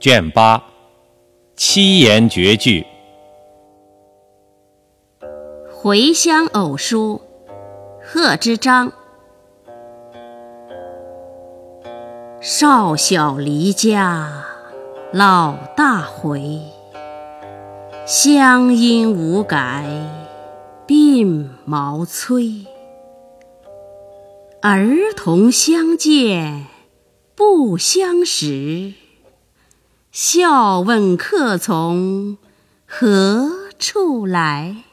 [0.00, 0.64] 卷八，
[1.56, 2.86] 七言绝句。
[5.70, 7.20] 回乡偶书，
[8.02, 8.90] 贺知章。
[12.40, 14.42] 少小离家，
[15.12, 16.62] 老大回。
[18.06, 19.84] 乡音无改，
[20.86, 22.64] 鬓毛衰。
[24.62, 26.64] 儿童相见
[27.34, 28.94] 不相识，
[30.12, 32.36] 笑问客从
[32.84, 34.89] 何处来。